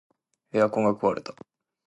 [0.51, 1.35] エアコンが壊れた